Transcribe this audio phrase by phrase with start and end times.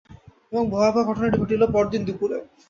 [0.51, 2.37] এবং ভয়াবহ ঘটনাটি ঘটল পরদিন দুপুরে।